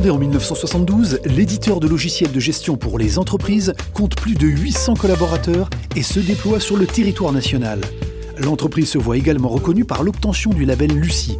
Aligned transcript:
Fondé 0.00 0.08
en 0.08 0.16
1972, 0.16 1.20
l'éditeur 1.26 1.78
de 1.78 1.86
logiciels 1.86 2.32
de 2.32 2.40
gestion 2.40 2.78
pour 2.78 2.98
les 2.98 3.18
entreprises 3.18 3.74
compte 3.92 4.16
plus 4.16 4.32
de 4.32 4.46
800 4.46 4.94
collaborateurs 4.94 5.68
et 5.94 6.02
se 6.02 6.20
déploie 6.20 6.58
sur 6.58 6.78
le 6.78 6.86
territoire 6.86 7.34
national. 7.34 7.82
L'entreprise 8.38 8.88
se 8.88 8.96
voit 8.96 9.18
également 9.18 9.50
reconnue 9.50 9.84
par 9.84 10.02
l'obtention 10.02 10.52
du 10.52 10.64
label 10.64 10.90
Lucie. 10.90 11.36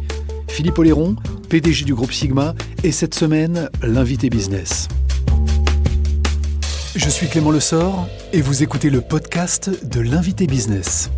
Philippe 0.47 0.77
Oléron, 0.77 1.15
PDG 1.49 1.85
du 1.85 1.95
groupe 1.95 2.13
Sigma, 2.13 2.53
est 2.83 2.91
cette 2.91 3.15
semaine 3.15 3.67
l'invité 3.81 4.29
business. 4.29 4.89
Je 6.95 7.09
suis 7.09 7.29
Clément 7.29 7.49
Lessort 7.49 8.07
et 8.31 8.43
vous 8.43 8.61
écoutez 8.61 8.91
le 8.91 9.01
podcast 9.01 9.71
de 9.83 10.01
l'invité 10.01 10.45
business. 10.45 11.09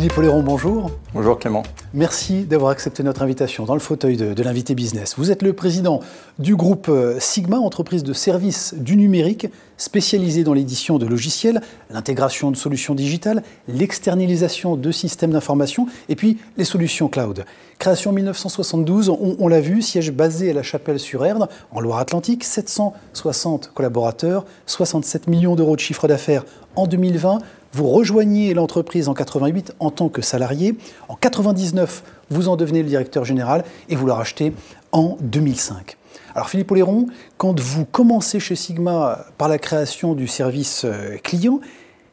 Philippe 0.00 0.16
Oléron, 0.16 0.42
bonjour. 0.42 0.90
Bonjour 1.12 1.38
Clément. 1.38 1.62
Merci 1.92 2.44
d'avoir 2.44 2.70
accepté 2.70 3.02
notre 3.02 3.20
invitation 3.20 3.66
dans 3.66 3.74
le 3.74 3.80
fauteuil 3.80 4.16
de, 4.16 4.42
l'invité 4.42 4.74
business. 4.74 5.16
Vous 5.18 5.30
êtes 5.30 5.42
le 5.42 5.52
président 5.52 6.00
du 6.38 6.56
groupe 6.56 6.88
euh, 6.88 7.20
Sigma, 7.20 7.58
entreprise 7.58 8.02
de 8.02 8.14
services 8.14 8.74
du 8.78 8.96
numérique 8.96 9.48
spécialisée 9.76 10.42
dans 10.42 10.54
l'édition 10.54 10.96
de 10.96 11.04
logiciels, 11.04 11.60
l'intégration 11.90 12.50
de 12.50 12.56
solutions 12.56 12.94
digitales, 12.94 13.42
l'externalisation 13.68 14.74
de 14.74 14.90
systèmes 14.90 15.32
d'information 15.32 15.86
et 16.08 16.16
puis 16.16 16.38
les 16.56 16.64
solutions 16.64 17.08
cloud. 17.08 17.44
Création 17.78 18.12
en 18.12 18.14
1972, 18.14 19.10
on, 19.10 19.36
on 19.38 19.48
l'a 19.48 19.60
vu, 19.60 19.82
siège 19.82 20.12
basé 20.12 20.48
à 20.48 20.54
la 20.54 20.62
Chapelle-sur-Erdre, 20.62 21.50
en 21.72 21.80
Loire-Atlantique, 21.80 22.44
760 22.44 23.72
collaborateurs, 23.74 24.46
67 24.64 25.28
millions 25.28 25.56
d'euros 25.56 25.76
de 25.76 25.80
chiffre 25.80 26.08
d'affaires 26.08 26.46
en 26.74 26.86
2020. 26.86 27.40
Vous 27.72 27.86
rejoignez 27.86 28.52
l'entreprise 28.52 29.08
en 29.08 29.14
88 29.14 29.74
en 29.78 29.92
tant 29.92 30.08
que 30.08 30.22
salarié. 30.22 30.76
En 31.08 31.14
99, 31.14 32.02
vous 32.28 32.48
en 32.48 32.56
devenez 32.56 32.82
le 32.82 32.88
directeur 32.88 33.24
général 33.24 33.64
et 33.88 33.94
vous 33.94 34.08
la 34.08 34.14
rachetez 34.14 34.52
en 34.90 35.16
2005. 35.20 35.96
Alors 36.34 36.48
Philippe 36.48 36.70
Oléron, 36.72 37.06
quand 37.36 37.58
vous 37.60 37.84
commencez 37.84 38.40
chez 38.40 38.56
Sigma 38.56 39.24
par 39.38 39.48
la 39.48 39.58
création 39.58 40.14
du 40.14 40.26
service 40.26 40.84
euh, 40.84 41.16
client, 41.22 41.60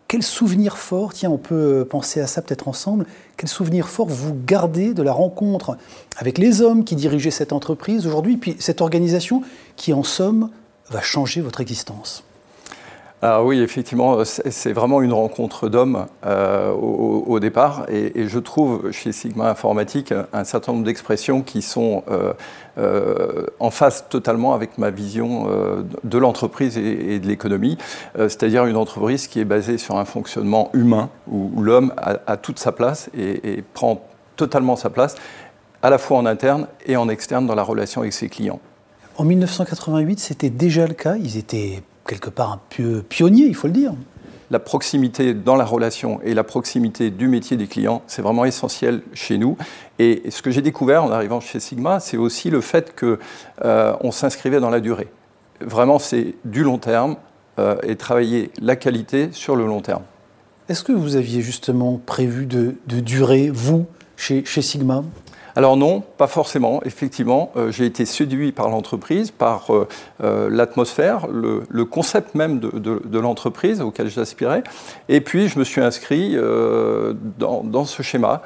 quel 0.07 0.21
souvenir 0.21 0.77
fort, 0.77 1.13
tiens, 1.13 1.31
on 1.31 1.39
peut 1.39 1.87
penser 1.89 2.21
à 2.21 2.27
ça 2.27 2.43
peut-être 2.43 2.67
ensemble, 2.67 3.07
quel 3.35 3.49
souvenir 3.49 3.89
fort 3.89 4.07
vous 4.07 4.35
gardez 4.45 4.93
de 4.93 5.01
la 5.01 5.11
rencontre 5.11 5.75
avec 6.17 6.37
les 6.37 6.61
hommes 6.61 6.83
qui 6.83 6.95
dirigeaient 6.95 7.31
cette 7.31 7.51
entreprise 7.51 8.05
aujourd'hui, 8.05 8.37
puis 8.37 8.55
cette 8.59 8.81
organisation 8.81 9.41
qui 9.75 9.91
en 9.91 10.03
somme 10.03 10.51
va 10.89 11.01
changer 11.01 11.41
votre 11.41 11.61
existence? 11.61 12.23
Alors 13.19 13.45
oui, 13.45 13.61
effectivement, 13.61 14.23
c'est 14.23 14.73
vraiment 14.73 15.01
une 15.01 15.11
rencontre 15.11 15.69
d'hommes 15.69 16.05
euh, 16.23 16.71
au, 16.71 17.39
départ, 17.39 17.87
et, 17.89 18.27
je 18.27 18.37
trouve 18.37 18.91
chez 18.91 19.11
Sigma 19.11 19.49
Informatique 19.49 20.13
un 20.33 20.43
certain 20.43 20.73
nombre 20.73 20.85
d'expressions 20.85 21.41
qui 21.41 21.63
sont 21.63 22.03
euh, 22.11 22.33
euh, 22.77 23.47
en 23.59 23.71
phase 23.71 24.05
totalement 24.07 24.53
avec 24.53 24.77
ma 24.77 24.91
vision 24.91 25.47
de 26.03 26.17
l'entreprise 26.19 26.77
et, 26.77 27.19
de 27.19 27.25
l'économie, 27.25 27.79
c'est-à-dire 28.15 28.67
une 28.67 28.77
entreprise 28.77 29.27
qui 29.27 29.39
est 29.39 29.45
basée 29.45 29.79
sur 29.79 29.97
un 29.97 30.05
fonctionnement 30.05 30.69
humain 30.73 31.09
où, 31.27 31.49
l'homme 31.59 31.93
a, 31.97 32.37
toute 32.37 32.59
sa 32.59 32.71
place 32.71 33.09
et, 33.17 33.53
et 33.53 33.63
prend 33.73 34.05
totalement 34.35 34.75
sa 34.75 34.91
place, 34.91 35.15
à 35.81 35.89
la 35.89 35.97
fois 35.97 36.17
en 36.17 36.27
interne 36.27 36.67
et 36.85 36.95
en 36.97 37.09
externe 37.09 37.47
dans 37.47 37.55
la 37.55 37.63
relation 37.63 38.01
avec 38.01 38.13
ses 38.13 38.29
clients. 38.29 38.59
En 39.17 39.23
1988, 39.23 40.19
c'était 40.19 40.51
déjà 40.51 40.85
le 40.85 40.93
cas. 40.93 41.15
Ils 41.15 41.37
étaient 41.37 41.81
quelque 42.07 42.29
part 42.29 42.51
un 42.53 42.59
peu 42.75 43.03
pionnier, 43.03 43.45
il 43.45 43.55
faut 43.55 43.67
le 43.67 43.73
dire. 43.73 43.93
La 44.49 44.59
proximité 44.59 45.33
dans 45.33 45.57
la 45.57 45.65
relation 45.65 46.21
et 46.23 46.33
la 46.33 46.45
proximité 46.45 47.09
du 47.09 47.27
métier 47.27 47.57
des 47.57 47.67
clients, 47.67 48.01
c'est 48.07 48.21
vraiment 48.21 48.45
essentiel 48.45 49.01
chez 49.13 49.37
nous. 49.37 49.57
Et 49.99 50.23
ce 50.29 50.41
que 50.41 50.51
j'ai 50.51 50.61
découvert 50.61 51.03
en 51.03 51.11
arrivant 51.11 51.41
chez 51.41 51.59
Sigma, 51.59 51.99
c'est 51.99 52.15
aussi 52.15 52.49
le 52.49 52.61
fait 52.61 52.97
qu'on 52.97 53.17
euh, 53.65 54.11
s'inscrivait 54.11 54.61
dans 54.61 54.69
la 54.69 54.79
durée. 54.79 55.09
Vraiment, 55.59 55.99
c'est 55.99 56.35
du 56.45 56.63
long 56.63 56.77
terme 56.77 57.17
euh, 57.59 57.75
et 57.83 57.97
travailler 57.97 58.51
la 58.61 58.77
qualité 58.77 59.29
sur 59.33 59.57
le 59.57 59.65
long 59.65 59.81
terme. 59.81 60.03
Est-ce 60.69 60.83
que 60.83 60.93
vous 60.93 61.15
aviez 61.17 61.41
justement 61.41 61.99
prévu 62.05 62.45
de, 62.45 62.75
durer, 62.87 63.49
vous, 63.49 63.85
chez, 64.15 64.45
chez 64.45 64.61
Sigma? 64.61 65.03
Alors 65.57 65.75
non, 65.75 66.03
pas 66.17 66.27
forcément. 66.27 66.83
Effectivement, 66.85 67.51
euh, 67.55 67.71
j'ai 67.71 67.87
été 67.87 68.05
séduit 68.05 68.51
par 68.51 68.69
l'entreprise, 68.69 69.31
par 69.31 69.73
euh, 69.73 69.87
euh, 70.23 70.49
l'atmosphère, 70.51 71.25
le, 71.29 71.65
concept 71.83 72.35
même 72.35 72.59
de, 72.59 73.17
l'entreprise 73.17 73.81
auquel 73.81 74.07
j'aspirais. 74.07 74.61
Et 75.09 75.19
puis, 75.19 75.47
je 75.47 75.57
me 75.57 75.63
suis 75.63 75.81
inscrit 75.81 76.37
dans, 77.39 77.85
ce 77.85 78.03
schéma. 78.03 78.43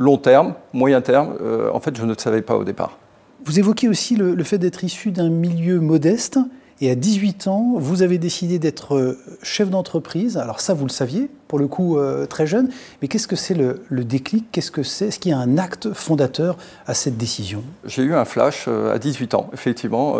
long 0.00 0.18
terme, 0.18 0.54
moyen 0.72 1.00
terme, 1.00 1.34
en 1.72 1.78
fait, 1.78 1.96
je 1.96 2.02
ne 2.02 2.08
le 2.08 2.18
savais 2.18 2.42
pas 2.42 2.56
au 2.56 2.64
départ. 2.64 2.98
Vous 3.44 3.60
évoquez 3.60 3.88
aussi 3.88 4.16
le 4.16 4.42
fait 4.42 4.58
d'être 4.58 4.82
issu 4.82 5.12
d'un 5.12 5.30
milieu 5.30 5.78
modeste. 5.78 6.40
Et 6.80 6.90
à 6.90 6.96
18 6.96 7.46
ans, 7.46 7.74
vous 7.76 8.02
avez 8.02 8.18
décidé 8.18 8.58
d'être 8.58 8.96
euh, 8.96 9.18
chef 9.44 9.70
d'entreprise. 9.70 10.36
Alors 10.36 10.58
ça, 10.58 10.74
vous 10.74 10.84
le 10.84 10.90
saviez, 10.90 11.30
pour 11.46 11.60
le 11.60 11.68
coup, 11.68 11.98
euh, 11.98 12.26
très 12.26 12.48
jeune. 12.48 12.68
Mais 13.00 13.06
qu'est-ce 13.06 13.28
que 13.28 13.36
c'est 13.36 13.54
le, 13.54 13.80
déclic? 14.04 14.46
Qu'est-ce 14.50 14.72
que 14.72 14.82
c'est? 14.82 15.06
Est-ce 15.06 15.20
qu'il 15.20 15.30
y 15.30 15.34
a 15.34 15.38
un 15.38 15.56
acte 15.56 15.92
fondateur 15.92 16.56
à 16.88 16.94
cette 16.94 17.16
décision? 17.16 17.62
J'ai 17.84 18.02
eu 18.02 18.14
un 18.14 18.24
flash 18.24 18.64
euh, 18.66 18.92
à 18.92 18.98
18 18.98 19.34
ans, 19.34 19.50
effectivement, 19.52 20.16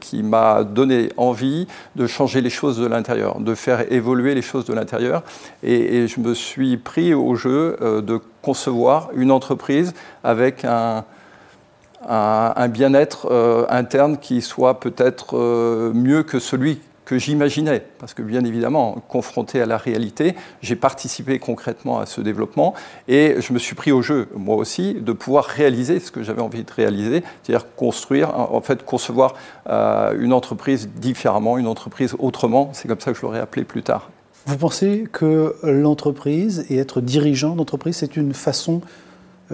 qui 0.00 0.22
m'a 0.22 0.62
donné 0.62 1.10
envie 1.16 1.66
de 1.96 2.06
changer 2.06 2.42
les 2.42 2.50
choses 2.50 2.78
de 2.78 2.86
l'intérieur, 2.86 3.40
de 3.40 3.54
faire 3.54 3.90
évoluer 3.90 4.34
les 4.34 4.42
choses 4.42 4.66
de 4.66 4.74
l'intérieur. 4.74 5.22
Et, 5.62 5.96
et, 5.96 6.08
je 6.08 6.20
me 6.20 6.34
suis 6.34 6.76
pris 6.76 7.14
au 7.14 7.34
jeu 7.34 7.76
de 7.80 8.20
concevoir 8.42 9.08
une 9.14 9.30
entreprise 9.30 9.94
avec 10.22 10.64
un 10.64 11.04
un, 12.08 12.68
bien-être 12.68 13.28
euh, 13.30 13.66
interne 13.68 14.18
qui 14.18 14.40
soit 14.40 14.80
peut-être 14.80 15.36
euh, 15.36 15.92
mieux 15.92 16.22
que 16.22 16.38
celui 16.38 16.80
que 17.04 17.18
j'imaginais. 17.18 17.82
Parce 17.98 18.14
que 18.14 18.22
bien 18.22 18.44
évidemment, 18.44 18.96
confronté 19.08 19.62
à 19.62 19.66
la 19.66 19.78
réalité, 19.78 20.34
j'ai 20.60 20.76
participé 20.76 21.38
concrètement 21.38 22.00
à 22.00 22.06
ce 22.06 22.20
développement 22.20 22.74
et 23.06 23.36
je 23.38 23.52
me 23.52 23.58
suis 23.58 23.76
pris 23.76 23.92
au 23.92 24.02
jeu, 24.02 24.28
moi 24.34 24.56
aussi, 24.56 24.94
de 24.94 25.12
pouvoir 25.12 25.44
réaliser 25.44 26.00
ce 26.00 26.10
que 26.10 26.22
j'avais 26.22 26.42
envie 26.42 26.64
de 26.64 26.72
réaliser, 26.72 27.22
c'est-à-dire 27.42 27.66
construire, 27.76 28.36
en 28.36 28.60
fait, 28.60 28.84
concevoir 28.84 29.34
euh, 29.68 30.14
une 30.18 30.32
entreprise 30.32 30.88
différemment, 30.96 31.58
une 31.58 31.68
entreprise 31.68 32.16
autrement. 32.18 32.70
C'est 32.72 32.88
comme 32.88 33.00
ça 33.00 33.12
que 33.12 33.18
je 33.18 33.22
l'aurais 33.22 33.40
appelé 33.40 33.64
plus 33.64 33.84
tard. 33.84 34.10
Vous 34.46 34.58
pensez 34.58 35.08
que 35.10 35.56
l'entreprise 35.62 36.66
et 36.70 36.76
être 36.78 37.00
dirigeant 37.00 37.56
d'entreprise, 37.56 37.96
c'est 37.96 38.16
une 38.16 38.32
façon 38.32 38.80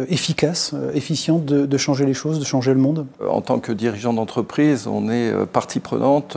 efficace, 0.08 0.72
euh, 0.74 0.92
efficiente 0.94 1.44
de, 1.44 1.76
changer 1.76 2.06
les 2.06 2.14
choses, 2.14 2.38
de 2.38 2.44
changer 2.44 2.72
le 2.72 2.80
monde 2.80 3.06
euh, 3.20 3.28
En 3.28 3.40
tant 3.40 3.58
que 3.58 3.72
dirigeant 3.72 4.12
d'entreprise, 4.12 4.86
on 4.86 5.10
est 5.10 5.32
partie 5.46 5.80
prenante 5.80 6.36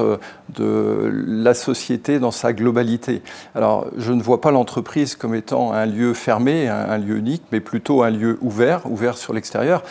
de 0.53 1.09
la 1.27 1.53
société 1.53 2.19
dans 2.19 2.31
sa 2.31 2.53
globalité. 2.53 3.21
Alors, 3.53 3.87
je 3.97 4.11
ne 4.11 4.21
vois 4.21 4.41
pas 4.41 4.51
l'entreprise 4.51 5.15
comme 5.15 5.35
étant 5.35 5.71
un 5.71 5.85
lieu 5.85 6.13
fermé, 6.13 6.67
un, 6.67 6.97
lieu 6.97 7.17
unique, 7.17 7.43
mais 7.51 7.59
plutôt 7.59 8.03
un 8.03 8.09
lieu 8.09 8.37
ouvert, 8.41 8.89
ouvert 8.89 9.17
sur 9.17 9.33
l'extérieur. 9.33 9.83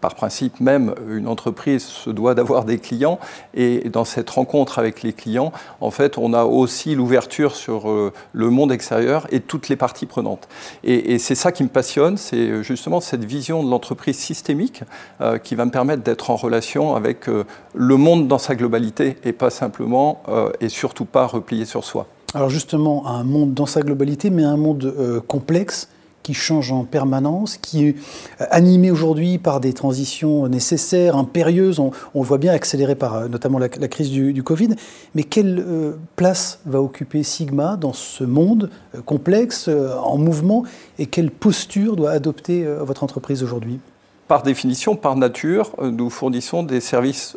par 0.00 0.14
principe 0.14 0.60
même, 0.60 0.94
une 1.08 1.28
entreprise 1.28 1.84
se 1.84 2.10
doit 2.10 2.34
d'avoir 2.34 2.64
des 2.64 2.78
clients, 2.78 3.18
et 3.54 3.88
dans 3.90 4.04
cette 4.04 4.30
rencontre 4.30 4.78
avec 4.78 5.02
les 5.02 5.12
clients, 5.12 5.52
en 5.80 5.90
fait, 5.90 6.18
on 6.18 6.32
a 6.32 6.44
aussi 6.44 6.94
l'ouverture 6.94 7.54
sur 7.54 8.12
le 8.32 8.50
monde 8.50 8.72
extérieur 8.72 9.26
et 9.30 9.40
toutes 9.40 9.68
les 9.68 9.76
parties 9.76 10.06
prenantes. 10.06 10.48
Et, 10.84 11.14
et 11.14 11.18
c'est 11.18 11.34
ça 11.34 11.52
qui 11.52 11.62
me 11.62 11.68
passionne, 11.68 12.16
c'est 12.16 12.62
justement 12.72 13.00
cette 13.00 13.24
vision 13.24 13.62
de 13.62 13.70
l'entreprise 13.70 14.16
systémique 14.16 14.82
euh, 15.20 15.38
qui 15.38 15.54
va 15.54 15.64
me 15.64 15.70
permettre 15.70 16.02
d'être 16.02 16.30
en 16.30 16.36
relation 16.36 16.94
avec 16.94 17.28
euh, 17.28 17.44
le 17.74 17.96
monde 17.96 18.28
dans 18.28 18.38
sa 18.38 18.54
globalité 18.54 19.16
et 19.24 19.32
pas 19.32 19.50
simplement 19.50 20.22
euh, 20.28 20.50
et 20.60 20.68
surtout 20.68 21.04
pas 21.04 21.26
replié 21.26 21.64
sur 21.64 21.84
soi. 21.84 22.06
Alors 22.34 22.48
justement, 22.48 23.06
un 23.06 23.24
monde 23.24 23.54
dans 23.54 23.66
sa 23.66 23.82
globalité, 23.82 24.30
mais 24.30 24.42
un 24.42 24.56
monde 24.56 25.22
complexe 25.28 25.88
qui 26.22 26.34
change 26.34 26.72
en 26.72 26.84
permanence, 26.84 27.56
qui 27.56 27.86
est 27.86 27.96
animé 28.38 28.90
aujourd'hui 28.90 29.38
par 29.38 29.60
des 29.60 29.72
transitions 29.72 30.48
nécessaires, 30.48 31.16
impérieuses, 31.16 31.78
on, 31.78 31.92
le 32.14 32.22
voit 32.22 32.38
bien 32.38 32.52
accéléré 32.52 32.94
par 32.94 33.14
euh, 33.14 33.28
notamment 33.28 33.58
la, 33.58 33.68
crise 33.68 34.10
du, 34.10 34.42
Covid. 34.42 34.70
Mais 35.14 35.24
quelle 35.24 35.64
euh, 35.66 35.92
place 36.16 36.60
va 36.66 36.80
occuper 36.80 37.22
Sigma 37.22 37.76
dans 37.76 37.92
ce 37.92 38.24
monde 38.24 38.70
euh, 38.94 39.02
complexe, 39.02 39.68
en 39.68 40.18
mouvement, 40.18 40.64
et 40.98 41.06
quelle 41.06 41.30
posture 41.30 41.96
doit 41.96 42.10
adopter 42.10 42.64
votre 42.80 43.02
entreprise 43.02 43.42
aujourd'hui? 43.42 43.80
Par 44.28 44.42
définition, 44.42 44.96
par 44.96 45.16
nature, 45.16 45.72
nous 45.80 46.10
fournissons 46.10 46.62
des 46.62 46.80
services 46.80 47.36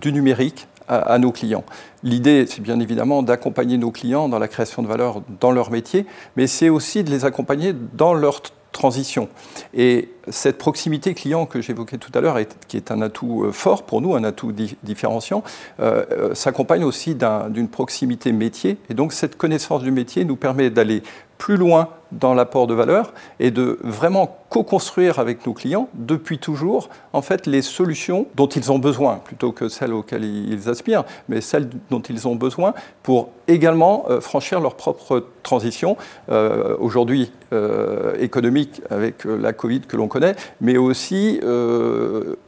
du 0.00 0.12
numérique 0.12 0.66
à, 0.88 1.18
nos 1.18 1.32
clients. 1.32 1.64
L'idée, 2.02 2.46
c'est 2.48 2.60
bien 2.60 2.80
évidemment 2.80 3.22
d'accompagner 3.22 3.78
nos 3.78 3.90
clients 3.90 4.28
dans 4.28 4.38
la 4.38 4.48
création 4.48 4.82
de 4.82 4.88
valeur 4.88 5.22
dans 5.40 5.52
leur 5.52 5.70
métier, 5.70 6.06
mais 6.36 6.46
c'est 6.46 6.68
aussi 6.68 7.04
de 7.04 7.10
les 7.10 7.24
accompagner 7.24 7.74
dans 7.94 8.14
leur 8.14 8.42
transition. 8.74 9.28
Et 9.72 10.10
cette 10.28 10.58
proximité 10.58 11.14
client 11.14 11.46
que 11.46 11.62
j'évoquais 11.62 11.96
tout 11.96 12.10
à 12.12 12.20
l'heure, 12.20 12.38
qui 12.68 12.76
est 12.76 12.90
un 12.90 13.00
atout 13.00 13.44
euh, 13.44 13.52
fort 13.52 13.84
pour 13.84 14.02
nous, 14.02 14.14
un 14.14 14.24
atout 14.24 14.52
différenciant, 14.82 15.42
euh, 15.80 16.04
euh, 16.10 16.34
s'accompagne 16.34 16.84
aussi 16.84 17.16
d'une 17.50 17.68
proximité 17.68 18.32
métier. 18.32 18.76
Et 18.90 18.94
donc 18.94 19.14
cette 19.14 19.36
connaissance 19.36 19.82
du 19.82 19.92
métier 19.92 20.24
nous 20.24 20.36
permet 20.36 20.68
d'aller 20.68 21.02
plus 21.38 21.56
loin 21.56 21.88
dans 22.18 22.34
l'apport 22.34 22.66
de 22.66 22.74
valeur 22.74 23.12
et 23.40 23.50
de 23.50 23.78
vraiment 23.82 24.38
co-construire 24.48 25.18
avec 25.18 25.46
nos 25.46 25.52
clients 25.52 25.88
depuis 25.94 26.38
toujours 26.38 26.88
en 27.12 27.22
fait 27.22 27.46
les 27.46 27.62
solutions 27.62 28.26
dont 28.36 28.46
ils 28.46 28.70
ont 28.70 28.78
besoin 28.78 29.16
plutôt 29.16 29.52
que 29.52 29.68
celles 29.68 29.92
auxquelles 29.92 30.24
ils 30.24 30.68
aspirent, 30.68 31.04
mais 31.28 31.40
celles 31.40 31.68
dont 31.90 32.00
ils 32.00 32.28
ont 32.28 32.36
besoin 32.36 32.74
pour 33.02 33.30
également 33.48 34.04
euh, 34.08 34.20
franchir 34.20 34.60
leur 34.60 34.74
propre 34.74 35.26
transition 35.42 35.96
euh, 36.30 36.76
aujourd'hui 36.78 37.32
euh, 37.52 38.14
économique 38.18 38.80
avec 38.90 39.24
la 39.24 39.52
Covid 39.52 39.80
que 39.80 39.96
l'on 39.96 40.08
connaît, 40.08 40.34
mais 40.60 40.76
aussi 40.76 41.40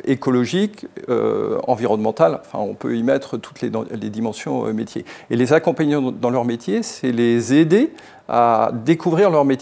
écologique, 0.04 0.86
environnementale. 1.66 2.40
Enfin, 2.40 2.58
on 2.58 2.74
peut 2.74 2.96
y 2.96 3.02
mettre 3.02 3.36
toutes 3.36 3.60
les, 3.60 3.70
les 3.90 4.10
dimensions 4.10 4.64
métiers. 4.72 5.04
Et 5.30 5.36
les 5.36 5.52
accompagner 5.52 5.98
dans 6.20 6.30
leur 6.30 6.44
métier, 6.44 6.82
c'est 6.82 7.12
les 7.12 7.54
aider 7.54 7.92
à 8.28 8.70
découvrir 8.72 9.30
leur 9.30 9.44
métier 9.44 9.56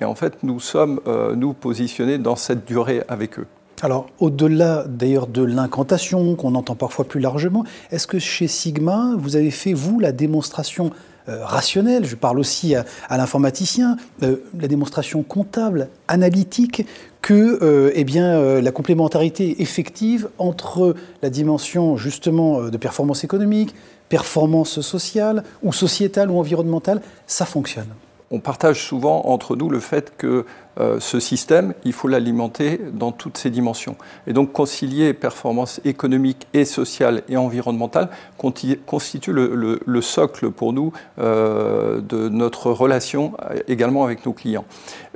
Et 0.00 0.04
en 0.04 0.14
fait, 0.14 0.42
nous 0.42 0.60
sommes, 0.60 1.00
euh, 1.06 1.34
nous, 1.34 1.52
positionnés 1.52 2.18
dans 2.18 2.36
cette 2.36 2.64
durée 2.64 3.02
avec 3.08 3.38
eux. 3.38 3.46
Alors, 3.82 4.06
au-delà 4.18 4.84
d'ailleurs 4.88 5.28
de 5.28 5.42
l'incantation 5.42 6.34
qu'on 6.34 6.54
entend 6.54 6.74
parfois 6.74 7.04
plus 7.04 7.20
largement, 7.20 7.64
est-ce 7.90 8.06
que 8.06 8.18
chez 8.18 8.48
Sigma, 8.48 9.14
vous 9.16 9.36
avez 9.36 9.52
fait, 9.52 9.72
vous, 9.72 10.00
la 10.00 10.10
démonstration 10.10 10.90
euh, 11.28 11.44
rationnelle, 11.44 12.04
je 12.04 12.16
parle 12.16 12.40
aussi 12.40 12.74
à, 12.74 12.84
l'informaticien, 13.10 13.96
euh, 14.22 14.36
la 14.58 14.66
démonstration 14.66 15.22
comptable, 15.22 15.88
analytique, 16.08 16.86
que 17.20 17.92
eh 17.94 18.04
bien, 18.04 18.60
la 18.60 18.70
complémentarité 18.70 19.60
effective 19.60 20.28
entre 20.38 20.94
la 21.20 21.28
dimension 21.28 21.96
justement 21.96 22.62
de 22.62 22.76
performance 22.78 23.22
économique, 23.24 23.74
performance 24.08 24.80
sociale 24.80 25.42
ou 25.62 25.72
sociétale 25.72 26.30
ou 26.30 26.38
environnementale, 26.38 27.02
ça 27.26 27.44
fonctionne? 27.44 27.88
On 28.30 28.40
partage 28.40 28.82
souvent 28.84 29.22
entre 29.26 29.56
nous 29.56 29.70
le 29.70 29.80
fait 29.80 30.16
que 30.16 30.44
euh, 30.78 31.00
ce 31.00 31.18
système, 31.18 31.74
il 31.84 31.92
faut 31.92 32.08
l'alimenter 32.08 32.80
dans 32.92 33.12
toutes 33.12 33.36
ses 33.36 33.50
dimensions. 33.50 33.96
Et 34.26 34.32
donc 34.32 34.52
concilier 34.52 35.12
performance 35.12 35.80
économique 35.84 36.46
et 36.54 36.64
sociale 36.64 37.22
et 37.28 37.36
environnementale 37.36 38.08
constitue 38.36 39.32
le, 39.32 40.00
socle 40.00 40.50
pour 40.50 40.72
nous 40.72 40.92
euh, 41.18 42.00
de 42.00 42.28
notre 42.28 42.70
relation 42.70 43.32
euh, 43.42 43.58
également 43.66 44.04
avec 44.04 44.24
nos 44.24 44.32
clients. 44.32 44.64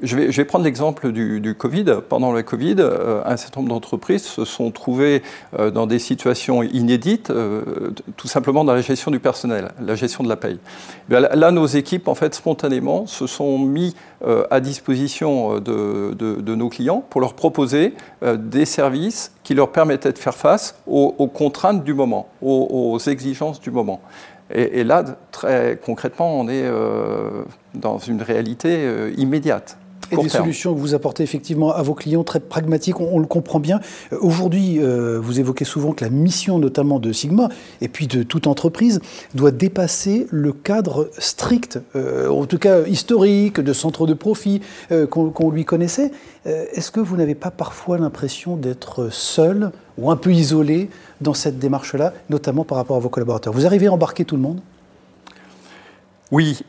Je 0.03 0.17
vais, 0.17 0.45
prendre 0.45 0.65
l'exemple 0.65 1.13
du, 1.13 1.55
Covid. 1.57 1.85
Pendant 2.09 2.33
le 2.33 2.43
Covid, 2.43 2.77
un 3.25 3.37
certain 3.37 3.61
nombre 3.61 3.73
d'entreprises 3.73 4.25
se 4.25 4.45
sont 4.45 4.73
trouvées 4.73 5.23
dans 5.57 5.87
des 5.87 6.01
situations 6.01 6.65
inédites, 6.65 7.33
tout 8.17 8.27
simplement 8.27 8.65
dans 8.65 8.75
la 8.75 8.81
gestion 8.81 9.13
du 9.13 9.21
personnel, 9.21 9.71
la 9.81 9.95
gestion 9.95 10.25
de 10.25 10.29
la 10.29 10.35
paye. 10.35 10.59
Là, 11.09 11.53
nos 11.53 11.67
équipes, 11.67 12.09
en 12.09 12.17
fait, 12.17 12.35
spontanément, 12.35 13.07
se 13.07 13.29
sont 13.29 13.61
mis 13.61 13.95
à 14.51 14.59
disposition 14.59 15.52
de, 15.61 16.55
nos 16.55 16.69
clients 16.69 17.05
pour 17.09 17.21
leur 17.21 17.35
proposer 17.35 17.95
euh, 18.23 18.37
des 18.37 18.65
services 18.65 19.33
qui 19.43 19.55
leur 19.55 19.73
permettaient 19.73 20.13
de 20.13 20.19
faire 20.19 20.35
face 20.35 20.77
aux, 20.87 21.13
contraintes 21.33 21.85
du 21.85 21.95
moment, 21.95 22.29
aux, 22.41 22.99
exigences 22.99 23.61
du 23.61 23.71
moment. 23.71 24.01
Et, 24.55 24.85
là, 24.85 25.05
très 25.31 25.79
concrètement, 25.83 26.39
on 26.39 26.47
est 26.49 26.65
euh, 26.65 27.43
dans 27.75 27.99
une 27.99 28.21
réalité 28.21 28.85
euh, 28.85 29.11
immédiate 29.17 29.79
et 30.13 30.23
des 30.23 30.29
solutions 30.29 30.75
que 30.75 30.79
vous 30.79 30.95
apportez 30.95 31.23
effectivement 31.23 31.73
à 31.73 31.83
vos 31.83 31.95
clients 31.95 32.25
très 32.25 32.41
pragmatiques, 32.41 33.01
on, 33.01 33.19
le 33.19 33.27
comprend 33.27 33.61
bien. 33.61 33.81
Euh, 34.13 34.19
aujourd'hui, 34.21 34.79
euh, 34.79 35.19
vous 35.21 35.41
évoquez 35.41 35.65
souvent 35.65 35.93
que 35.93 36.05
la 36.05 36.11
mission 36.11 36.59
notamment 36.59 36.99
de 36.99 37.13
Sigma 37.13 37.49
et 37.81 37.89
puis 37.89 38.07
de 38.07 38.23
toute 38.23 38.47
entreprise 38.47 39.01
doit 39.35 39.51
dépasser 39.51 40.27
le 40.31 40.53
cadre 40.53 41.11
strict, 41.19 41.81
euh, 41.97 42.29
en 42.29 42.47
tout 42.47 42.59
cas 42.59 42.87
historique, 42.87 43.61
de 43.61 43.73
centre 43.73 44.07
de 44.07 44.15
profit 44.15 44.61
qu'on 45.11 45.51
lui 45.51 45.65
connaissait. 45.65 46.11
Est-ce 46.45 46.91
que 46.91 47.01
vous 47.01 47.17
n'avez 47.17 47.35
pas 47.35 47.51
parfois 47.51 47.99
l'impression 47.99 48.57
d'être 48.57 49.09
seul 49.11 49.71
ou 49.99 50.11
un 50.11 50.17
peu 50.17 50.33
isolé 50.33 50.91
dans 51.21 51.35
cette 51.35 51.59
démarche-là, 51.59 52.13
notamment 52.31 52.65
par 52.65 52.79
rapport 52.79 52.97
à 52.97 53.01
vos 53.01 53.09
collaborateurs? 53.09 53.53
Vous 53.53 53.67
arrivez 53.67 53.87
à 53.87 53.93
embarquer 53.93 54.25
tout 54.25 54.37
le 54.37 54.43
monde? 54.43 54.61
Oui, 56.31 56.61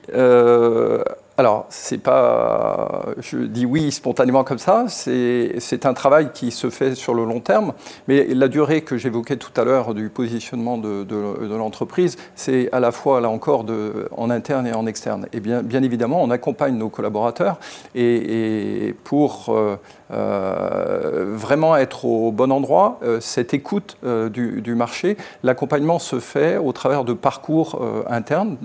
alors, 1.36 1.66
c'est 1.70 1.98
pas, 1.98 3.06
je 3.18 3.38
dis 3.38 3.66
oui 3.66 3.92
spontanément 3.92 4.44
comme 4.44 4.60
ça, 4.60 4.86
c'est 4.88 5.86
un 5.86 5.94
travail 5.96 6.30
qui 6.32 6.52
se 6.52 6.70
fait 6.70 6.94
sur 6.94 7.16
le 7.16 7.26
long 7.26 7.40
terme, 7.40 7.74
mais 8.08 8.28
la 8.36 8.48
durée 8.48 8.82
que 8.82 8.98
j'évoquais 8.98 9.38
tout 9.38 9.60
à 9.60 9.64
l'heure 9.64 9.96
du 9.96 10.10
positionnement 10.10 10.78
de, 10.78 11.56
l'entreprise, 11.56 12.18
c'est 12.36 12.72
à 12.72 12.80
la 12.80 12.92
fois, 12.92 13.20
là 13.20 13.30
encore, 13.30 13.64
de, 13.64 14.08
en 14.16 14.30
interne 14.30 14.68
et 14.68 14.74
en 14.74 14.86
externe. 14.86 15.26
Et 15.34 15.40
bien, 15.40 15.64
bien 15.64 15.82
évidemment, 15.82 16.22
on 16.22 16.30
accompagne 16.30 16.76
nos 16.76 16.90
collaborateurs 16.90 17.58
et, 17.96 18.96
pour 19.04 19.46
euh, 19.50 19.78
vraiment 20.14 21.76
être 21.76 22.06
au 22.06 22.32
bon 22.32 22.52
endroit, 22.52 23.00
euh, 23.04 23.20
cette 23.20 23.54
écoute 23.54 23.98
du, 24.04 24.62
du, 24.62 24.76
marché, 24.76 25.18
l'accompagnement 25.44 26.00
se 26.00 26.20
fait 26.20 26.58
au 26.58 26.72
travers 26.72 27.04
de 27.04 27.14
parcours 27.14 27.82
internes, 28.08 28.58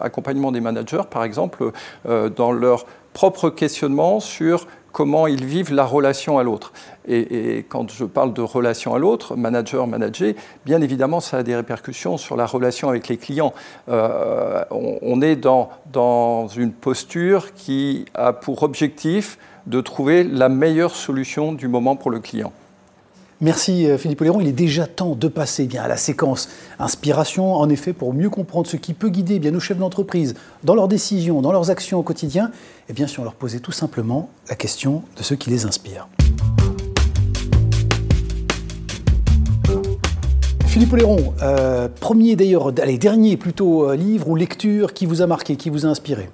accompagnement 0.00 0.52
des 0.52 0.60
managers, 0.60 1.02
par 1.10 1.24
exemple, 1.24 1.72
euh, 2.08 2.28
dans 2.28 2.52
leur 2.52 2.86
propre 3.18 3.50
questionnement 3.50 4.20
sur 4.20 4.68
comment 4.92 5.26
ils 5.26 5.44
vivent 5.44 5.74
la 5.74 5.84
relation 5.84 6.38
à 6.38 6.44
l'autre. 6.44 6.72
Et, 7.08 7.66
quand 7.68 7.90
je 7.90 8.04
parle 8.04 8.32
de 8.32 8.42
relation 8.42 8.94
à 8.94 9.00
l'autre, 9.00 9.34
manager, 9.34 9.88
manager, 9.88 10.34
bien 10.64 10.80
évidemment, 10.82 11.18
ça 11.18 11.38
a 11.38 11.42
des 11.42 11.56
répercussions 11.56 12.16
sur 12.16 12.36
la 12.36 12.46
relation 12.46 12.88
avec 12.88 13.08
les 13.08 13.16
clients. 13.16 13.54
Euh, 13.88 14.62
on, 14.70 15.20
est 15.20 15.34
dans, 15.34 15.68
dans 15.92 16.46
une 16.46 16.70
posture 16.70 17.54
qui 17.54 18.04
a 18.14 18.32
pour 18.32 18.62
objectif 18.62 19.36
de 19.66 19.80
trouver 19.80 20.22
la 20.22 20.48
meilleure 20.48 20.94
solution 20.94 21.50
du 21.50 21.66
moment 21.66 21.96
pour 21.96 22.12
le 22.12 22.20
client. 22.20 22.52
Merci 23.40 23.86
euh, 23.86 23.98
Philippe 23.98 24.20
Oléron. 24.22 24.40
Il 24.40 24.48
est 24.48 24.52
déjà 24.52 24.88
temps 24.88 25.14
de 25.14 25.28
passer 25.28 25.66
bien 25.66 25.84
à 25.84 25.88
la 25.88 25.96
séquence 25.96 26.48
inspiration, 26.80 27.54
en 27.54 27.68
effet, 27.68 27.92
pour 27.92 28.12
mieux 28.12 28.30
comprendre 28.30 28.66
ce 28.66 28.76
qui 28.76 28.94
peut 28.94 29.10
guider 29.10 29.38
bien 29.38 29.52
nos 29.52 29.60
chefs 29.60 29.78
d'entreprise 29.78 30.34
dans 30.64 30.74
leurs 30.74 30.88
décisions, 30.88 31.40
dans 31.40 31.52
leurs 31.52 31.70
actions 31.70 32.00
au 32.00 32.02
quotidien, 32.02 32.50
et 32.88 32.92
bien 32.92 33.06
sûr 33.06 33.22
leur 33.22 33.34
poser 33.34 33.60
tout 33.60 33.70
simplement 33.70 34.28
la 34.48 34.56
question 34.56 35.02
de 35.16 35.22
ce 35.22 35.34
qui 35.34 35.50
les 35.50 35.66
inspire. 35.66 36.08
Philippe 40.66 40.92
Oléron, 40.92 41.34
euh, 41.40 41.88
premier 42.00 42.34
d'ailleurs, 42.34 42.72
allez, 42.80 42.98
dernier 42.98 43.36
plutôt 43.36 43.88
euh, 43.88 43.94
livre 43.94 44.28
ou 44.28 44.34
lecture 44.34 44.92
qui 44.92 45.06
vous 45.06 45.22
a 45.22 45.28
marqué, 45.28 45.54
qui 45.54 45.70
vous 45.70 45.86
a 45.86 45.88
inspiré? 45.88 46.28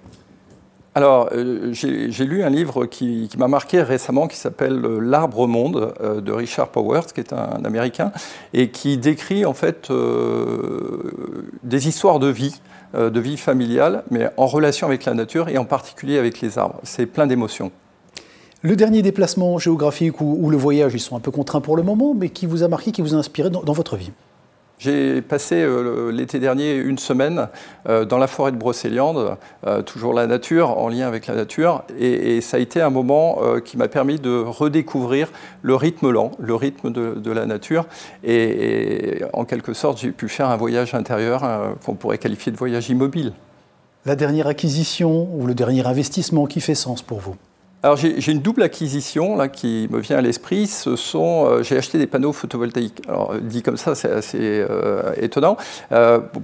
Alors, 0.97 1.31
euh, 1.33 1.73
j'ai 1.73 2.25
lu 2.25 2.45
un 2.45 2.51
livre 2.51 2.87
qui, 2.87 3.29
m'a 3.37 3.49
marqué 3.49 3.83
récemment 3.83 4.29
qui 4.29 4.37
s'appelle 4.37 4.85
euh, 4.85 5.01
L'arbre 5.01 5.49
monde 5.49 5.93
euh, 6.01 6.21
de 6.21 6.31
Richard 6.31 6.69
Powers, 6.69 7.07
qui 7.13 7.19
est 7.19 7.33
un, 7.33 7.65
Américain, 7.65 8.13
et 8.53 8.71
qui 8.71 8.97
décrit 8.97 9.45
en 9.45 9.55
fait 9.55 9.91
des 11.63 11.89
histoires 11.89 12.21
de 12.21 12.29
vie, 12.29 12.61
de 12.95 13.21
vie 13.21 13.37
familiale, 13.37 14.05
mais 14.11 14.29
en 14.37 14.47
relation 14.47 14.87
avec 14.87 15.05
la 15.05 15.15
nature 15.15 15.49
et 15.49 15.59
en 15.59 15.65
particulier 15.65 16.19
avec 16.19 16.41
les 16.41 16.59
arbres. 16.59 16.79
C'est 16.85 17.07
plein 17.07 17.27
d'émotions. 17.27 17.73
Le 18.63 18.77
dernier 18.77 19.03
déplacement 19.03 19.59
géographique 19.59 20.21
ou, 20.21 20.49
le 20.49 20.57
voyage, 20.57 20.95
ils 20.95 21.01
sont 21.01 21.17
un 21.17 21.21
peu 21.21 21.31
contraints 21.31 21.61
pour 21.61 21.77
le 21.77 21.83
moment, 21.83 22.15
mais 22.15 22.29
qui 22.29 22.47
vous 22.47 22.63
a 22.63 22.69
marqué, 22.69 22.93
qui 22.93 23.03
vous 23.03 23.15
a 23.15 23.19
inspiré 23.19 23.51
dans 23.51 23.73
votre 23.73 23.97
vie? 23.97 24.13
J'ai 24.79 25.23
passé 25.23 25.57
euh, 25.57 26.11
l'été 26.11 26.39
dernier 26.39 26.75
une 26.75 26.99
semaine 26.99 27.49
euh, 27.89 28.05
dans 28.05 28.19
la 28.19 28.27
forêt 28.27 28.53
de 28.53 28.57
Brocéliande, 28.57 29.37
euh, 29.67 29.83
toujours 29.83 30.13
la 30.13 30.27
nature, 30.27 30.79
en 30.79 30.89
lien 30.89 31.07
avec 31.07 31.27
la 31.27 31.35
nature, 31.35 31.85
et, 31.99 32.41
ça 32.41 32.57
a 32.57 32.61
été 32.61 32.81
un 32.81 32.91
moment 32.91 33.39
qui 33.65 33.77
m'a 33.77 33.89
permis 33.89 34.19
de 34.19 34.43
redécouvrir 34.47 35.31
le 35.63 35.75
rythme 35.75 36.11
lent, 36.11 36.33
le 36.39 36.55
rythme 36.55 36.93
de, 36.93 37.31
la 37.31 37.47
nature, 37.47 37.87
et, 38.23 39.23
en 39.33 39.45
quelque 39.45 39.73
sorte 39.73 39.99
j'ai 39.99 40.11
pu 40.11 40.29
faire 40.29 40.51
un 40.51 40.57
voyage 40.57 40.95
intérieur 40.95 41.43
qu'on 41.85 41.95
pourrait 41.95 42.19
qualifier 42.19 42.53
de 42.53 42.57
voyage 42.57 42.91
immobile. 42.91 43.33
La 44.05 44.17
dernière 44.17 44.49
acquisition 44.49 45.29
ou 45.35 45.47
le 45.47 45.55
dernier 45.55 45.87
investissement 45.87 46.47
qui 46.47 46.61
fait 46.61 46.75
sens 46.75 47.01
pour 47.01 47.21
vous? 47.21 47.37
Alors 47.85 47.99
j'ai 47.99 48.33
une 48.33 48.41
double 48.41 48.63
acquisition 48.63 49.37
là, 49.37 49.49
qui 49.49 49.89
me 49.91 49.99
vient 49.99 50.17
à 50.17 50.23
l'esprit. 50.23 50.67
Ce 50.69 50.97
sont, 50.97 51.45
euh, 51.45 51.63
j'ai 51.63 51.77
acheté 51.77 51.99
des 51.99 52.07
panneaux 52.07 52.33
photovoltaïques. 52.33 53.03
Alors 53.07 53.33
euh, 53.33 53.41
dit 53.43 53.61
comme 53.61 53.77
ça, 53.77 53.95
c'est 53.95 54.11
assez 54.11 54.39
euh, 54.41 55.13
étonnant. 55.21 55.59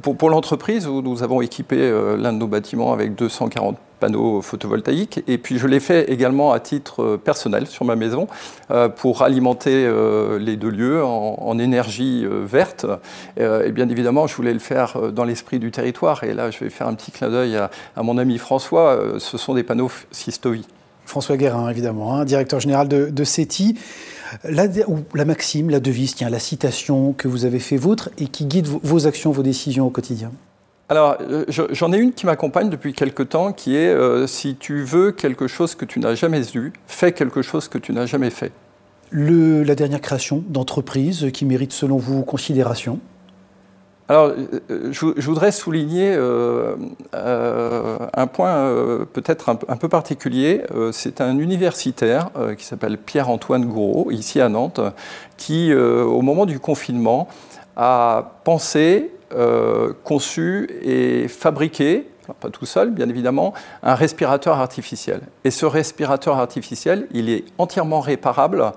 pour, 0.02 0.28
l'entreprise, 0.28 0.86
nous 0.86 1.22
avons 1.22 1.40
équipé 1.40 1.78
l'un 2.18 2.34
de 2.34 2.38
nos 2.38 2.46
bâtiments 2.46 2.92
avec 2.92 3.14
240 3.14 3.78
panneaux 4.00 4.42
photovoltaïques. 4.42 5.24
Et 5.28 5.38
puis 5.38 5.56
je 5.56 5.66
l'ai 5.66 5.80
fait 5.80 6.12
également 6.12 6.52
à 6.52 6.60
titre 6.60 7.16
personnel 7.16 7.66
sur 7.66 7.86
ma 7.86 7.96
maison 7.96 8.28
pour 8.96 9.22
alimenter 9.22 9.90
les 10.38 10.56
deux 10.56 10.68
lieux 10.68 11.02
en, 11.02 11.58
énergie 11.58 12.26
verte. 12.28 12.86
et 13.38 13.72
bien 13.72 13.88
évidemment, 13.88 14.26
je 14.26 14.36
voulais 14.36 14.52
le 14.52 14.58
faire 14.58 15.10
dans 15.10 15.24
l'esprit 15.24 15.58
du 15.58 15.70
territoire. 15.70 16.22
Et 16.24 16.34
là, 16.34 16.50
je 16.50 16.58
vais 16.62 16.70
faire 16.70 16.86
un 16.86 16.94
petit 16.94 17.12
clin 17.12 17.30
d'œil 17.30 17.56
à, 17.56 17.70
à, 17.96 18.02
mon 18.02 18.18
ami 18.18 18.36
François. 18.36 18.98
ce 19.18 19.38
sont 19.38 19.54
des 19.54 19.62
panneaux 19.62 19.90
Sistovi. 20.10 20.66
François 21.10 21.36
Guérin, 21.36 21.68
évidemment, 21.68 22.14
hein, 22.14 22.24
directeur 22.24 22.60
général 22.60 22.88
de, 22.88 23.10
de 23.10 23.24
CETI. 23.24 23.76
La, 24.44 24.66
la, 25.14 25.24
maxime, 25.24 25.70
la 25.70 25.80
devise, 25.80 26.14
tiens, 26.14 26.30
la 26.30 26.38
citation 26.38 27.12
que 27.12 27.26
vous 27.26 27.44
avez 27.44 27.58
fait 27.58 27.76
vôtre 27.76 28.10
et 28.16 28.28
qui 28.28 28.46
guide 28.46 28.66
vos 28.66 29.06
actions, 29.06 29.32
vos 29.32 29.42
décisions 29.42 29.86
au 29.86 29.90
quotidien 29.90 30.30
alors, 30.92 31.18
j'en 31.48 31.92
ai 31.92 31.98
une 31.98 32.12
qui 32.12 32.26
m'accompagne 32.26 32.68
depuis 32.68 32.94
quelque 32.94 33.22
temps, 33.22 33.52
qui 33.52 33.76
est 33.76 33.96
si 34.26 34.56
tu 34.56 34.82
veux 34.82 35.12
quelque 35.12 35.46
chose 35.46 35.76
que 35.76 35.84
tu 35.84 36.00
n'as 36.00 36.16
jamais 36.16 36.42
eu, 36.56 36.72
fais 36.88 37.12
quelque 37.12 37.42
chose 37.42 37.68
que 37.68 37.78
tu 37.78 37.92
n'as 37.92 38.06
jamais 38.06 38.30
fait. 38.30 38.50
Le, 39.10 39.62
la 39.62 39.76
dernière 39.76 40.00
création 40.00 40.42
d'entreprise 40.48 41.28
qui 41.32 41.44
mérite 41.44 41.72
selon 41.72 41.96
vous 41.96 42.22
considération 42.22 42.98
alors, 44.10 44.32
je, 44.68 45.24
voudrais 45.24 45.52
souligner 45.52 46.12
euh, 46.16 46.74
euh, 47.14 47.96
un 48.12 48.26
point 48.26 48.56
euh, 48.56 49.04
peut-être 49.04 49.48
un, 49.50 49.54
peu 49.54 49.88
particulier. 49.88 50.62
c'est 50.90 51.20
un 51.20 51.38
universitaire 51.38 52.30
qui 52.58 52.64
s'appelle 52.64 52.98
Pierre-Antoine 52.98 53.66
Gouraud, 53.66 54.10
ici 54.10 54.40
à 54.40 54.48
Nantes, 54.48 54.80
qui, 55.36 55.72
au 55.72 56.22
moment 56.22 56.44
du 56.44 56.58
confinement, 56.58 57.28
a 57.76 58.32
pensé, 58.42 59.12
conçu 60.02 60.68
et 60.82 61.28
fabriqué 61.28 62.08
pas 62.34 62.50
tout 62.50 62.66
seul 62.66 62.90
bien 62.90 63.08
évidemment, 63.08 63.54
un 63.82 63.94
respirateur 63.94 64.58
artificiel. 64.58 65.20
Et 65.44 65.50
ce 65.50 65.66
respirateur 65.66 66.38
artificiel, 66.38 67.06
il 67.12 67.28
est 67.28 67.44
entièrement 67.58 68.00
réparable. 68.00 68.72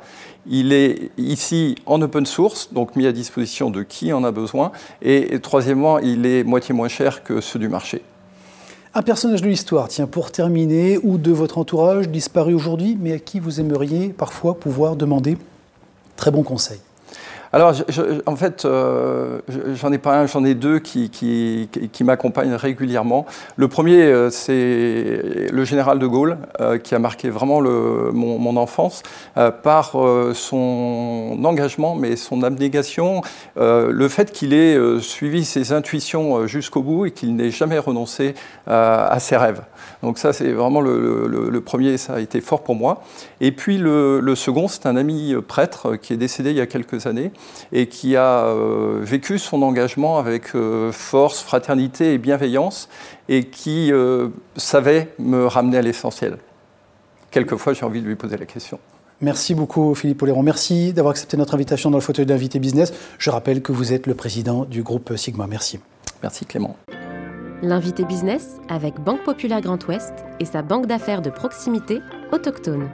Il 0.45 0.73
est 0.73 1.11
ici 1.17 1.75
en 1.85 2.01
open 2.01 2.25
source, 2.25 2.73
donc 2.73 2.95
mis 2.95 3.05
à 3.07 3.11
disposition 3.11 3.69
de 3.69 3.83
qui 3.83 4.11
en 4.13 4.23
a 4.23 4.31
besoin. 4.31 4.71
Et, 5.01 5.39
troisièmement, 5.39 5.99
il 5.99 6.25
est 6.25 6.43
moitié 6.43 6.73
moins 6.73 6.87
cher 6.87 7.23
que 7.23 7.41
ceux 7.41 7.59
du 7.59 7.69
marché. 7.69 8.01
Un 8.93 9.01
personnage 9.01 9.41
de 9.41 9.47
l'histoire, 9.47 9.87
tiens, 9.87 10.05
pour 10.05 10.31
terminer, 10.31 10.99
ou 11.01 11.17
de 11.17 11.31
votre 11.31 11.57
entourage 11.57 12.09
disparu 12.09 12.53
aujourd'hui, 12.53 12.97
mais 12.99 13.13
à 13.13 13.19
qui 13.19 13.39
vous 13.39 13.59
aimeriez 13.59 14.09
parfois 14.09 14.59
pouvoir 14.59 14.95
demander 14.95 15.37
très 16.15 16.29
bons 16.29 16.43
conseils 16.43 16.81
alors, 17.53 17.71
en 18.25 18.35
fait, 18.35 18.65
euh, 18.65 19.37
j'en 19.75 19.91
ai 19.91 19.99
pas 19.99 20.17
un, 20.17 20.25
j'en 20.25 20.43
ai 20.43 20.55
deux 20.55 20.79
qui, 20.79 21.69
m'accompagnent 22.01 22.55
régulièrement. 22.55 23.27
Le 23.57 23.67
premier, 23.67 24.01
euh, 24.01 24.31
c'est 24.31 25.51
le 25.51 25.63
général 25.63 25.99
de 25.99 26.07
Gaulle, 26.07 26.39
euh, 26.59 26.79
qui 26.79 26.95
a 26.95 26.99
marqué 26.99 27.29
vraiment 27.29 27.61
mon, 27.61 28.57
enfance 28.57 29.03
par 29.63 29.95
son 30.33 31.39
engagement, 31.43 31.95
mais 31.95 32.15
son 32.15 32.43
abnégation, 32.43 33.21
le 33.55 34.07
fait 34.07 34.31
qu'il 34.31 34.53
ait 34.53 34.77
suivi 34.99 35.43
ses 35.43 35.73
intuitions 35.73 36.45
jusqu'au 36.45 36.83
bout 36.83 37.07
et 37.07 37.11
qu'il 37.11 37.35
n'ait 37.35 37.49
jamais 37.49 37.79
renoncé 37.79 38.35
à 38.67 39.17
ses 39.19 39.37
rêves. 39.37 39.61
Donc 40.03 40.19
ça, 40.19 40.33
c'est 40.33 40.51
vraiment 40.51 40.81
le, 40.81 41.61
premier, 41.65 41.97
ça 41.97 42.15
a 42.15 42.19
été 42.19 42.41
fort 42.41 42.63
pour 42.63 42.75
moi. 42.75 43.01
Et 43.41 43.51
puis 43.51 43.79
le 43.79 44.35
second, 44.35 44.67
c'est 44.67 44.85
un 44.85 44.95
ami 44.95 45.35
prêtre 45.47 45.95
qui 45.95 46.13
est 46.13 46.17
décédé 46.17 46.51
il 46.51 46.57
y 46.57 46.61
a 46.61 46.67
quelques 46.67 47.07
années 47.07 47.31
et 47.71 47.87
qui 47.87 48.15
a 48.15 48.45
euh, 48.45 48.99
vécu 49.01 49.39
son 49.39 49.61
engagement 49.61 50.17
avec 50.17 50.55
euh, 50.55 50.91
force, 50.91 51.41
fraternité 51.41 52.13
et 52.13 52.17
bienveillance 52.17 52.89
et 53.29 53.45
qui 53.45 53.91
euh, 53.91 54.29
savait 54.55 55.13
me 55.19 55.45
ramener 55.47 55.77
à 55.77 55.81
l'essentiel. 55.81 56.37
Quelquefois, 57.31 57.73
j'ai 57.73 57.85
envie 57.85 58.01
de 58.01 58.07
lui 58.07 58.15
poser 58.15 58.37
la 58.37 58.45
question. 58.45 58.79
Merci 59.21 59.55
beaucoup 59.55 59.95
Philippe 59.95 60.21
Oléron. 60.21 60.43
Merci 60.43 60.93
d'avoir 60.93 61.11
accepté 61.11 61.37
notre 61.37 61.55
invitation 61.55 61.89
dans 61.89 61.97
le 61.97 62.03
fauteuil 62.03 62.25
d'invité 62.25 62.59
business. 62.59 62.93
Je 63.17 63.29
rappelle 63.29 63.61
que 63.61 63.71
vous 63.71 63.93
êtes 63.93 64.05
le 64.05 64.15
président 64.15 64.65
du 64.65 64.83
groupe 64.83 65.15
Sigma. 65.15 65.47
Merci. 65.47 65.79
Merci 66.21 66.45
Clément. 66.45 66.75
L'invité 67.61 68.03
business 68.03 68.57
avec 68.67 68.99
Banque 68.99 69.23
Populaire 69.23 69.61
Grand 69.61 69.87
Ouest 69.87 70.13
et 70.41 70.45
sa 70.45 70.61
banque 70.61 70.85
d'affaires 70.85 71.21
de 71.21 71.29
proximité 71.29 72.01
autochtone. 72.33 72.89